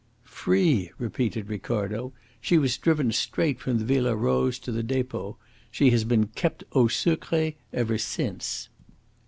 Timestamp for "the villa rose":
3.77-4.57